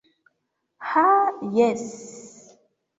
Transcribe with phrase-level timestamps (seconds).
[0.89, 1.05] Ha
[1.55, 1.87] jes...